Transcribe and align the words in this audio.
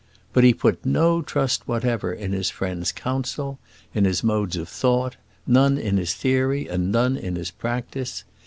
But 0.33 0.43
he 0.43 0.51
put 0.55 0.83
no 0.83 1.21
trust 1.21 1.67
whatever 1.67 2.11
in 2.11 2.31
his 2.31 2.49
friend's 2.49 2.91
counsel, 2.91 3.59
in 3.93 4.05
his 4.05 4.23
modes 4.23 4.57
of 4.57 4.67
thought; 4.67 5.15
none 5.45 5.77
in 5.77 5.97
his 5.97 6.15
theory, 6.15 6.67
and 6.67 6.91
none 6.91 7.15
in 7.15 7.35
his 7.35 7.51
practice. 7.51 8.23